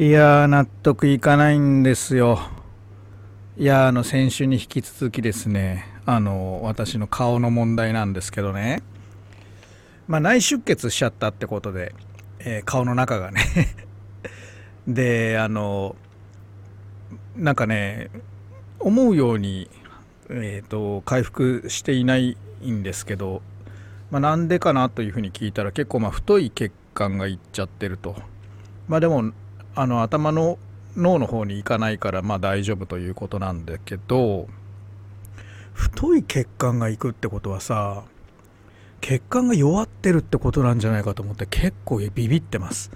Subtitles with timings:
[0.00, 2.38] いやー納得いかないんですよ。
[3.56, 8.80] いやーあの先週に引き続きですねあの私の顔の問題なんですけどね。
[10.06, 11.96] まあ内出血しちゃったってことで、
[12.38, 13.40] えー、顔の中がね。
[14.86, 15.96] であの
[17.34, 18.08] なんかね
[18.78, 19.68] 思うように、
[20.30, 23.42] えーと、回復していないんですけど、
[24.12, 28.14] まあ、なんでかなというふうに聞いたら結構まあ太い血管がいっちゃってると。
[28.86, 29.32] まあでも
[29.80, 30.58] あの頭の
[30.96, 34.48] 脳の方に行かないからまあ大丈夫ということなんだけど
[35.72, 38.02] 太い血管が行くってことはさ
[39.00, 42.90] 血管が弱ってるってことなんじゃないかと思って結構ビビってます。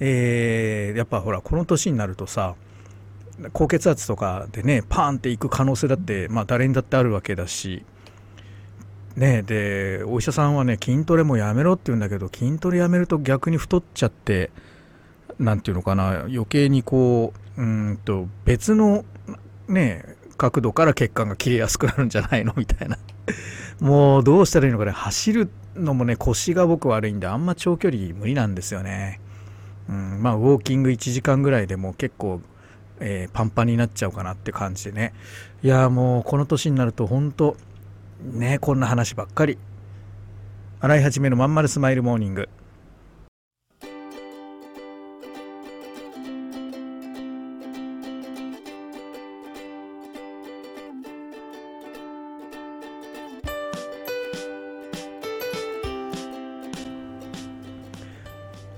[0.00, 2.54] えー、やっぱほらこの年になるとさ
[3.52, 7.84] 高血圧とかでねパーンっていく可能性だってまあ誰にだってあるわけだし
[9.14, 14.50] ねでお医者さんはね筋トレもやめろって言うんだけど筋トレやめると逆に太っちゃって
[15.38, 19.04] 何て言うのかな余計にこううんと別の
[19.68, 22.98] ね角度から血管が切れやすくなるんじゃないのみたいな。
[23.80, 29.20] もうどうしたらいいのかね走るのもね腰が僕悪いんであんま長距離無理なんですよね、
[29.88, 32.40] うん、まあウォーキング1時間ぐらいでも結構、
[33.00, 35.12] えー、パンパンになっちゃうかなって感じでね。
[35.62, 37.56] いやもうこの年になると本当
[38.22, 39.58] ねこんな話ばっかり。
[40.80, 42.50] 洗い始めのまんまるスマイルモーニング。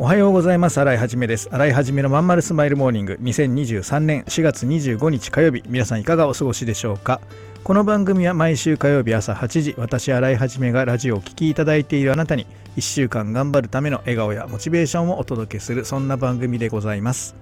[0.07, 0.79] おはようございます。
[0.79, 1.49] 新井はじめです。
[1.51, 3.19] 新井はじめのまんまるスマイルモーニング。
[3.21, 7.21] 2023年4月25日火曜日皆さんいかがお過ごしでしょうか？
[7.65, 12.47] この番組は毎週火曜日朝8時私新井はじめがラジオを聴きいただいているあなたに
[12.77, 17.35] 1週間頑張るための笑顔やモチベーションをお届けするそんな番組でございます。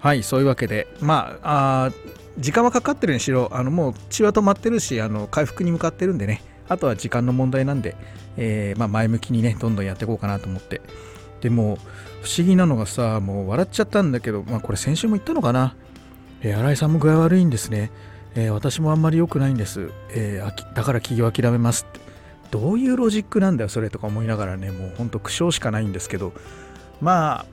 [0.00, 0.88] はいそういうわけで。
[1.00, 1.92] まああ
[2.38, 6.42] 時間はかかってるにしろあのもう血は止まってるしあの回復に向かってるんでね。
[6.68, 7.94] あとは時間の問題なんで、
[8.36, 10.80] えー、まあ、前向きにねどんどんやっていこうかなと思って。
[11.40, 11.78] でも
[12.22, 15.76] 不思議なのがさもう笑っちゃったんだけど、まあ、これ先週も言ったのかな、
[16.42, 17.90] えー、新井さんも具合悪いんですね、
[18.34, 22.06] えー、私もあんまり良くないんです、えー、だから企業諦めますって。
[22.50, 24.70] どういうロジックなんだよそれとか思いながらね。
[24.70, 26.32] もうほんと苦笑しかないんですけど。
[27.00, 27.46] まあ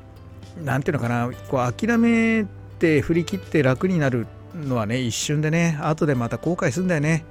[0.63, 1.31] なんていうのかな。
[1.49, 2.45] こう諦め
[2.79, 5.77] て振り切って楽になるのはね一瞬でね。
[5.81, 7.25] 後でまた後悔するんだよね。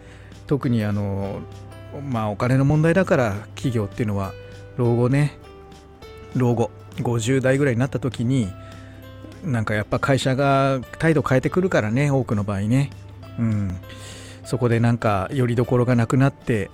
[0.47, 1.41] 特にあの
[2.11, 4.33] まあお金の問題だから企業っていうのは
[4.77, 5.39] 老後ね
[6.37, 8.49] 老後50代ぐらいになった時に
[9.45, 12.91] なんかやっぱ会社が態度変えてくるからね多くの場合ね。
[13.39, 13.77] うん。
[14.45, 16.71] そこでなんかよりどころがなくなって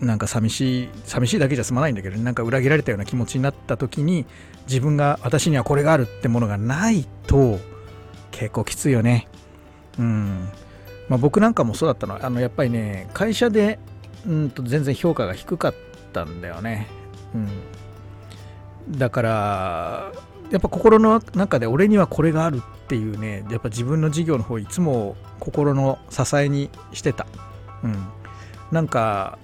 [0.00, 4.26] なんか寂しい寂しいだけじゃ済まないんだけど、なんか裏切られたような気持ちになった時に
[4.66, 7.58] 自分が私にはこれがあるってものがないと
[8.30, 9.28] 結構きついよね。
[9.98, 10.48] うん。
[11.08, 12.18] まあ、僕なんかもそうだったの。
[12.24, 13.78] あのやっぱりね会社で
[14.26, 15.74] うんと全然評価が低かっ
[16.12, 16.88] たんだよね。
[17.34, 17.48] うん。
[18.88, 20.12] だから
[20.50, 27.26] やっぱ心の中で俺にはこれがあるっていうねやっぱ自分の事業の方いつも心の支えにしてた。
[27.82, 28.06] うん。
[28.70, 29.38] なんか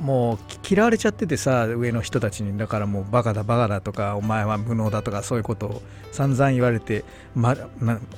[0.00, 0.38] もう
[0.68, 2.56] 嫌われちゃっててさ上の人たちに。
[2.58, 7.04] だからもうバカだバカだとかお前は無能だとかそういうことを散々言われて、
[7.34, 7.56] ま、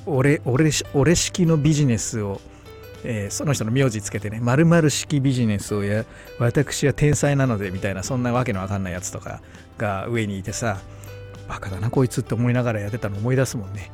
[0.05, 2.41] 俺俺俺式のビジネスを
[3.07, 6.05] えー、その人の名字つけてね、〇〇式ビジネスをや、
[6.39, 9.41] 私は天才なので、みたいな、そんなわけのわかんないやつとか
[9.77, 10.79] が上にいてさ、
[11.47, 13.91] バカだな、こいつって思いながらやってたの思い出すもんね。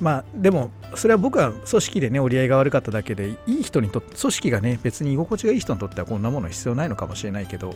[0.00, 7.74] まあ、でも、それは僕は組織でね、折り合いが悪かっただけで、いい人にとって、組織がね、別に居心地がいい人にとってはこんなもの必要ないのかもしれないけど、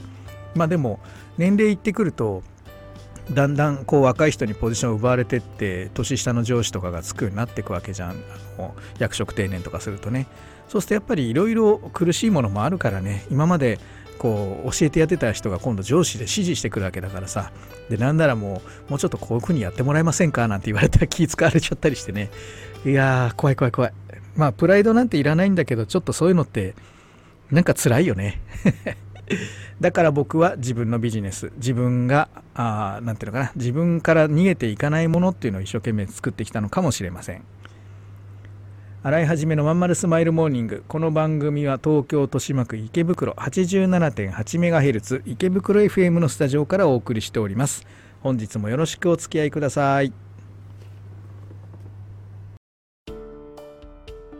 [0.55, 1.01] まあでも、
[1.39, 2.43] 年齢いってくると、
[3.31, 8.11] だんだんこう若い人にポジションを奪われてって年下の上司とかがつくようになっていくわけじゃん。
[8.11, 8.15] あ
[8.59, 10.29] の役職定年とかするとね。
[10.69, 13.27] そうするとやっぱりいろいろ苦しいものもあるからね。
[13.31, 13.81] 今まで
[14.19, 17.53] こう教えてやってた人が今度上司で指示してくるわけだからさ。
[17.89, 22.31] でなんならもうもうちょっとこういうふうにやってもらえませんかなんて言われたら気使われちゃったりしてね。
[22.85, 23.93] いやー怖い怖い怖い。
[24.35, 26.75] まあプライドなんていらないんだけどちょっとそういうのって
[27.51, 28.41] なんか辛いよね。
[29.81, 33.53] だから僕は自分のビジネス自分が何ていうのかな。
[33.57, 37.43] 自分から逃げていかないものっていうのを一生懸命作ってきたのかもしれません。
[39.07, 40.83] 洗い始めのまんまるスマイルモーニング。
[40.89, 47.87] この番組は東京豊島区池袋 87.8MHz 池袋 FM のスタジオからお送りしております。
[48.21, 50.13] 本日もよろしくお付き合いください。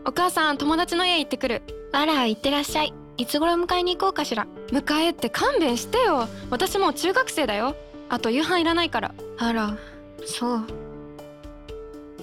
[0.03, 1.61] お母さん友達の家行ってくる。
[1.93, 2.93] あら行ってらっしゃい。
[3.15, 4.47] いつ頃迎えに行こうかしら。
[4.73, 6.27] 迎えって勘弁してよ。
[6.49, 7.77] 私もう中学生だよ。
[8.09, 9.15] あと夕飯いらないから。
[9.37, 9.77] あら
[10.25, 10.86] そう。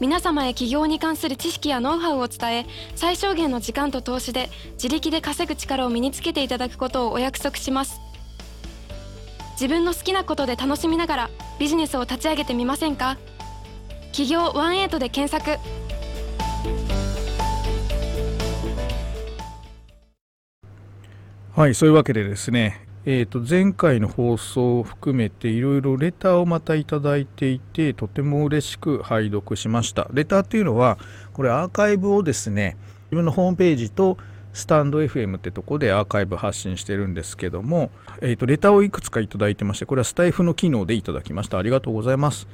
[0.00, 8.00] 皆様へ起業に関する知識やノウハウを伝え最小限の時間と投資で自力で稼ぐ力を身につけていただくことをお約束します。
[9.54, 13.18] 自分の好きなことで楽しみながらビジネスを立ち上げてみませんか？
[14.12, 15.58] 企業ワンエイトで検索。
[21.56, 30.98] はいそういうわけでですねえー、と前回の放送を含めていろいろレターをまたいただいていてとても嬉しく拝読しましたレターっていうのは
[31.32, 34.18] これアーカイブをですね自分のホームページと
[34.52, 37.90] スタンド FM ってとこでアーカイブ発信してるんですけども、
[38.20, 42.46] えー、とレターをいくつかいただいてましてこれはスタイフの機能でいただきましたありがとうございます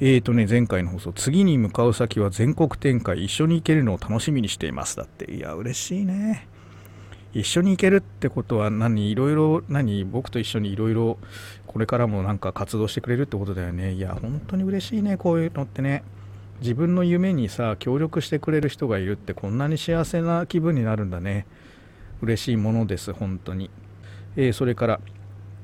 [0.00, 4.96] えーとね、前回の放送、次に向かう先は全国展開、一緒に行けるのを楽しみにしています。
[4.96, 6.46] だって、いや、嬉しいね。
[7.34, 11.18] 一緒に行けるってことは何いろいろ何僕と一緒にいろいろ
[11.66, 13.92] これからもなんか活動してくれるってことだよね。
[13.92, 16.02] いや本当に嬉しいねこういうのってね。
[16.60, 21.46] 自分の夢にさ協力してくれる人がいるってこんなに幸せな気分になるんだね。
[22.20, 23.70] 嬉しいものです本当に、
[24.34, 25.00] えー、それから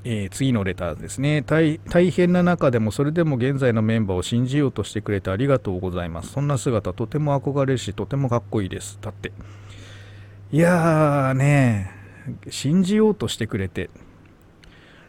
[0.07, 1.41] えー、次のレターですね。
[1.41, 1.79] 大
[2.11, 6.31] 変な中でもそれでも現在のメンバーを信じようとしてくれてありがとうございます。
[6.31, 8.99] そんな姿とても憧れるしとてもかっこいいです。
[9.01, 9.31] だって。
[10.51, 11.91] いやーね
[12.49, 13.89] 信じようとしてくれて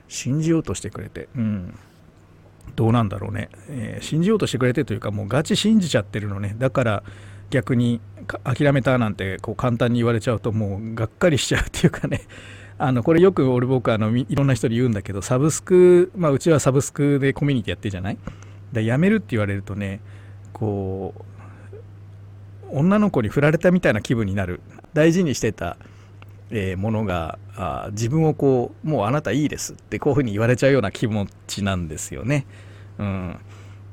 [0.09, 1.79] 信じようとしてくれてうん。
[2.75, 6.55] どうなんだろうね、えー、信じようとしてくれてというかもうガチ信じちゃってるのね。
[6.59, 7.03] だから
[7.49, 8.01] 逆に
[8.45, 12.23] 諦めたなんてこう簡単に言われちゃうともうがっかりしちゃうっていうかね。
[12.79, 18.19] あのこれよく俺僕あのいろんな人に言うんだけどサブスク、まあ、うちはサブスクでコミュニティやってるじゃない？
[18.73, 20.01] だやめるって言われるとね
[20.53, 24.61] こう女の子に振られたみたいな気分になる。
[24.97, 25.77] 大事にしてた、
[26.51, 32.47] えー、ものがあ自分をこうもうあなたいいですってこういうふうに言われちゃうような気持ちなんですよね。
[32.99, 33.37] うん、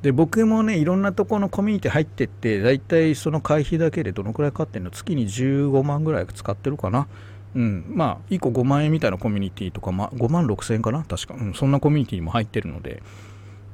[0.01, 4.91] で僕もねいろんなとこのコミュニティ入ってって大体その会費だけでどのくらいかかってんの？
[4.91, 7.07] 月に15万ぐらい使ってるかな？
[7.53, 11.03] うん、まあ1個5万円みたいなコミュニティとか、ま、5万6千円かな？
[11.03, 13.03] 確か、うん、そんなコミュニティにも入ってるので。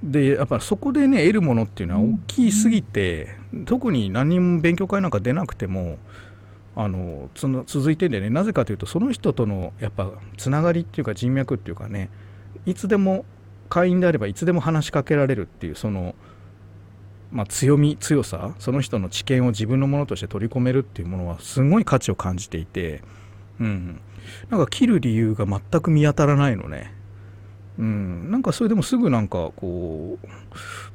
[0.01, 3.35] でやっぱそこでね得るものっていうのは大きすぎて、
[3.65, 5.97] 特に何にも勉強会なんか出なくても
[6.75, 12.09] あのつの続いてでねなぜかというとその人とのやっぱつながりっていうか人脈っていうかね
[12.65, 13.25] いつでも
[13.69, 16.15] 会員であればいつでも話しかけられるっていうその、
[17.31, 23.01] まあ、強み強さその人の知見を自分のものとして取り込めるっていうものはすごい価値を感じていて、
[23.59, 24.01] うん、
[24.49, 26.93] なんか切る理由が全く見当たらないのね。
[27.77, 30.19] うん、なんかそれでもすぐなんかこ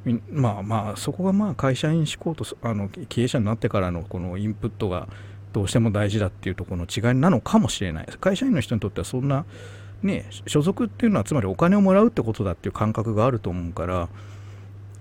[0.05, 5.07] うまあまあそこがまあ会社員志向とあの経営者になってからのこのインプットが
[5.55, 8.07] どうしても大事だっていうところの違いなのかもしれない。
[8.19, 9.45] 会社員の人にとってはそんな
[10.03, 14.09] ね所属っていうのはつまりお金をもらうってことだっていう感覚があると思うから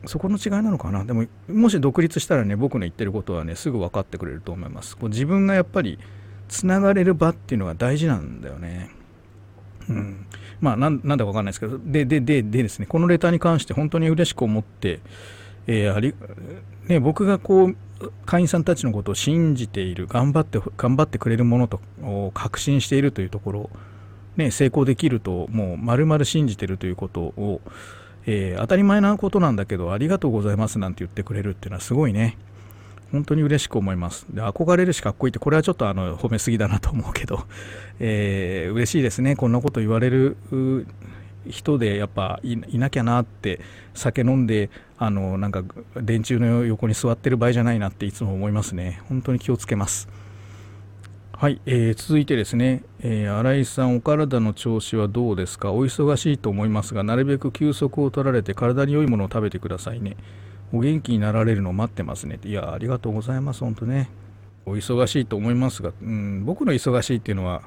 [0.07, 1.05] そこの違いなのかな。
[1.05, 4.97] でももし独立したらね僕の言ってることはねすぐ分かってくれると思います。
[4.97, 5.99] こう自分がやっぱり
[6.47, 8.91] つながれる場っていうのが大事なんだよね。
[9.89, 10.27] うん。
[10.61, 15.01] まあなんだか分かんないですけどででででですねこのレターに関して本当に嬉しく思って
[15.67, 16.15] えー、あり
[16.89, 17.77] ね、僕がこう
[18.27, 21.81] 会員さんたちのことを信じている頑張って頑張ってくれるものと
[22.35, 23.71] 確信しているというところ、
[24.37, 27.61] ね、成功できるともう丸々信じてるということを、
[28.27, 32.37] えー、当たり前なことなんだけどありがとうございますなんて言ってくれるっていうのはすごいね。
[33.13, 34.27] 本当に嬉しく思います。
[34.31, 37.45] で憧れるしかっこいいってこれはちょっとあの褒めすぎだなと思うけど、
[38.01, 39.37] えー、嬉しいですね。
[39.37, 40.37] こんなこと言われる
[41.49, 43.61] 人でやっぱいなきゃなって
[43.95, 45.63] 酒飲んであのなんか
[45.97, 49.03] 電柱の横に座ってる場合じゃないなっていつも思いますね。
[49.09, 50.09] 本当に気をつけます。
[51.33, 55.73] はい、えー、続いてですね、えー、新井さんお体の調子はどうですか？
[55.73, 60.17] お忙しいと思いますがなるべく休息を取られて体に良いものを食べてくださいね。
[60.73, 62.39] お元気になられるのを待ってますね。
[62.45, 63.61] いやありがとうございます。
[63.61, 64.09] 本当ね。
[64.65, 67.63] お忙しいと思いますが、うん、僕の忙しいっていうのは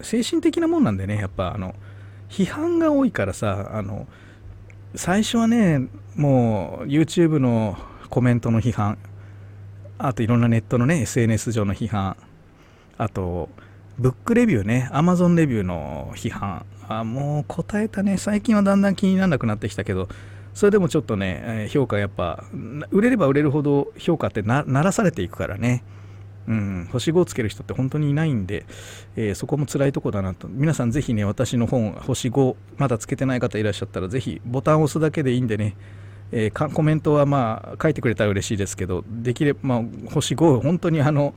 [0.00, 1.16] 精神的なもんなんでね。
[1.16, 1.74] やっぱあの
[2.28, 4.06] 批判が多いからさあの
[4.94, 7.76] 最初はねもう YouTube の
[8.08, 8.98] コメントの批判
[9.98, 12.16] あといろんなネットのね SNS 上の批判
[12.98, 13.48] あと
[13.98, 20.08] ブックレビューね Amazon レビューの批判あもう答えたね最近はだんだん気にならなくなってきたけど
[20.54, 22.44] それでもちょっとね評価やっぱ
[22.90, 25.82] 売れれば売れるほど評価ってならされていくからね。
[26.48, 28.64] うん、星5をつける人って本当にいないんで、
[29.16, 30.48] えー、そこも辛いとこだなと。
[30.48, 35.76] 皆さんぜひね私の本星5まだつけてない方いらっしゃったらぜひボタンを押すだけでいいんでね、
[36.32, 41.34] えー、コメントはまあ書いてくれたら嬉しいですけどできれば、まあ、星5本当にあの、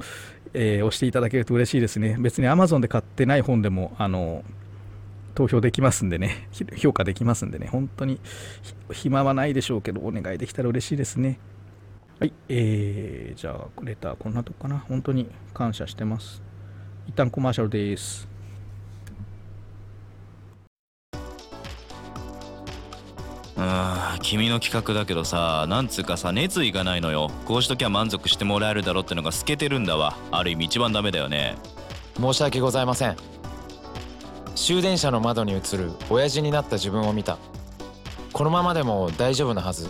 [0.54, 2.18] えー、押していただけると嬉しいですね。
[2.20, 4.44] 別に Amazon で買ってない本でもあの
[5.36, 6.50] 投票できますんでね。
[6.75, 7.68] 評価できますんでね。
[7.72, 8.20] 本当に
[8.92, 11.39] 暇はないでしょうけどお願いできたら嬉しいですね。
[12.20, 14.78] はい、えー、じゃあ、レターこんなとこかな。
[14.78, 16.42] 本当に感謝してます。
[17.08, 18.28] 一旦コマーシャルです。
[23.56, 27.32] うん、君の企画だけどさ、なんつうかさ、熱意がないのよ。
[27.46, 30.18] こうしときゃ満足してもらえるだろってのが透けてるんだわ。
[30.30, 31.56] ある意味一番ダメだよね。
[32.20, 33.16] 申し訳ございません。
[34.56, 37.38] 終電車の窓に映る親父になった自分を見た。
[38.34, 39.90] このままでも大丈夫なはず。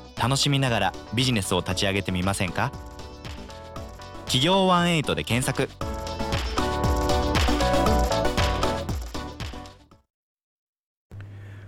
[0.21, 2.71] 楽しみながらビジネスを立ち上げてみませんか？
[4.25, 5.67] 企業ワンエイトで検索。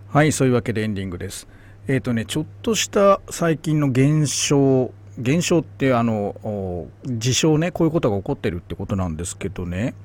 [0.08, 1.48] はいそういうわけでエンディングです。
[1.88, 9.96] えっ、ー、とねちょっとした最近の現象現象ってあの事象ねこういうことが起こってるってことなんですけどね。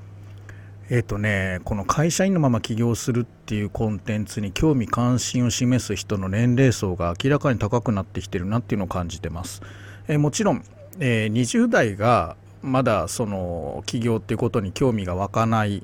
[0.89, 9.61] えっ、ー、とねこの会社員のまま起業するっていうコンテンツに興味関心を示す人の年齢層が明らかに高くなってきてるなっていうのを感じてます、
[10.07, 10.63] えー、もちろん、
[10.99, 15.83] えー、20代がまだその起業っていうことに興味が湧かない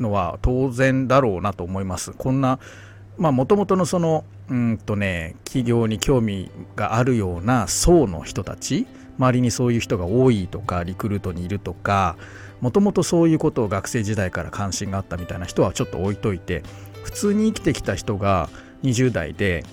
[0.00, 2.12] のは当然だろうなと思います。
[2.12, 2.58] こんな
[3.16, 8.86] まあもともとのそのうんとね起業に興味があるような層の人たち
[9.18, 12.16] 周りにそういう人が多いとかリクルートにいるとか
[12.60, 16.62] もともとそういうことを学生時代から関心があったみたいな人はちょっと置いといて
[17.04, 18.48] 普通に生きてきた人が
[18.82, 19.64] 20代で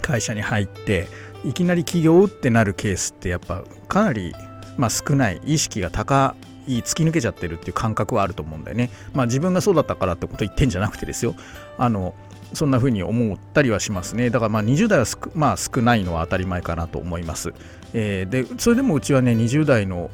[0.00, 1.08] 会社に入って
[1.44, 4.34] いきなり起業ってなるケースってやっぱかなり、
[4.76, 8.90] まあ、少ない意識が高い突き抜けちゃってるっていう感覚はあると思うんだよね。
[9.12, 11.34] まあ自分がそうだったからってこと言ってんじゃなくてですよ。
[11.76, 12.14] あの
[12.54, 14.30] そんな風に思ったりはしますね。
[14.30, 17.52] だからまあ20代はまあ、少ないのは当たり前かなと思います。
[17.92, 20.10] えー、でそれでもうちはね20代の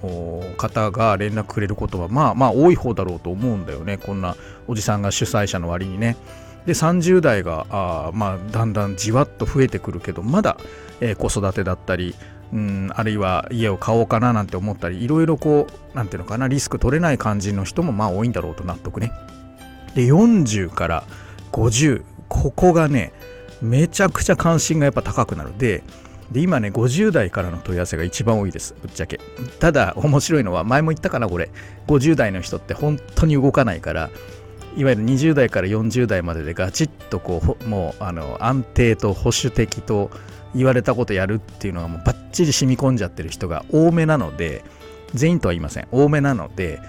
[0.58, 3.98] 方が連絡くれることはまあまあ多い方だろうと思うんだよね。
[3.98, 6.16] こんなおじさんが主催者の割にね。
[6.66, 10.58] で30代があ、まあ、だんだんじわっと増えてくるけどまだ、
[11.00, 12.14] えー、子育てだったり
[12.52, 19.12] うんあるいは家を買おうかななんて思ったりいろいろこうなんていうのかなリスク取れない感じの人もまあ多いんだろうと納得ね。
[19.94, 21.04] で40から
[21.52, 23.12] 50ここがね
[23.60, 25.52] めちゃくちゃ関心がやっぱ高くなる。
[25.58, 25.82] で
[26.32, 28.74] で今ね50代からの問い合わせが一番多いです。
[28.80, 29.20] ぶっちゃけ。
[29.58, 31.50] ただ面白いのは前も言ったかなこれ。
[31.88, 34.10] 50代の人って本当に動かないから
[34.76, 40.10] いわゆる20代から40代まででガチッとこうもうあの安定と保守的と
[40.54, 44.64] 言われたことやるっていうのがもうバッチリ染み込んじゃってる人が多めなので
[45.12, 45.88] 全員とは言いません。
[45.90, 46.80] 多めなので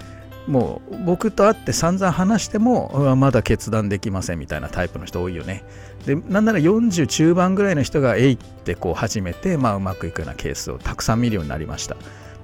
[0.46, 5.64] もう僕と会って散々話してもまだ決断できませんみたいなタイプの人多いよね。
[6.06, 11.96] でなんなら40中盤ぐらいの人がえいってこう始めて、まあ、うまくいくようなケースをたくさん見るようになりました。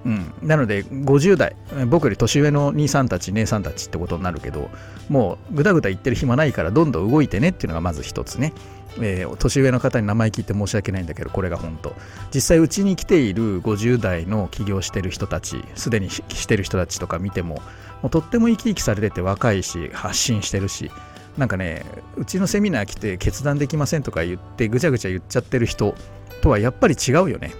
[0.04, 1.56] うん、なので50代
[1.88, 4.70] 僕より年上の兄さんたち姉さんたちってことになるけど
[5.08, 8.52] もうぐだぐだ言ってる暇ないからどんどん動いてねっていうのがまず一つね
[9.00, 11.94] えー、年上の方に名前聞いて申し訳ないんだけどこれが本当
[12.34, 17.62] 実際うちに来ている50代の起業してる人たちすでにしてる人たちとか見ても
[18.02, 20.90] もうとっても生き生きされてて若いし発信してるし
[21.36, 21.84] なんかね
[22.16, 25.94] うちのセミナー来て決断できませんとか言ってぐちゃぐちゃ言っちゃってる人
[26.42, 27.52] とはやっぱり違うよね。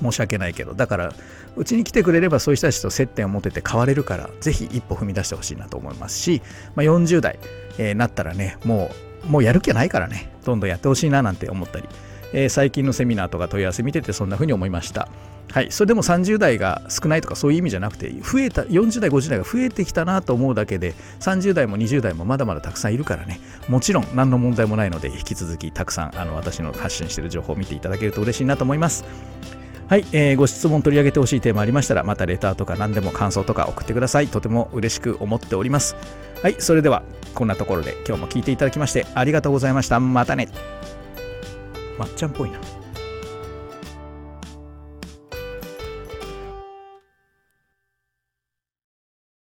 [0.00, 0.74] 申し訳ないけど。
[0.74, 1.12] だから
[1.56, 6.42] うちに来てくれればそういう人たちと接点を持てて変われるからぜひ一歩踏み出してほしいなと思いますし、
[6.74, 7.38] まあ、40代、
[7.78, 11.88] えー、なったらねもうもうやる気はないからね、どんどんやってほしいななんて思ったり、
[12.32, 15.08] えー、最近のセミナーとか問い合わせ見ててそんな風に思いました。
[15.50, 29.04] はい、それでも30代が少ないとかそういう意味じゃなくて、増えた、40代、50代が増えてきたなと思うだけで、30代も20代もまだまだたくさんいるからね、もちろん何の問題もないので、引き続きたくさんあの私の発信している情報を見ていただけると嬉しいなと思います。
[29.88, 34.28] はい、えー、ご質問取り上げてほしいテーマありましたら、またレターとか何でも感想とか送ってください。
[34.28, 35.96] とても嬉しく思っております。
[36.42, 37.02] はい、それでは
[37.34, 40.00] こんなところで今日も聞いていただきましてありがとうございました。
[40.00, 40.48] またね。
[41.98, 42.58] まっちゃんっぽいな。